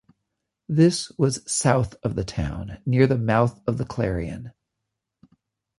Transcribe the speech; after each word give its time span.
This 0.67 1.11
was 1.19 1.43
south 1.45 1.93
of 2.01 2.15
the 2.15 2.23
town 2.23 2.79
near 2.87 3.05
the 3.05 3.19
mouth 3.19 3.61
of 3.67 3.77
the 3.77 3.85
Clarion. 3.85 4.51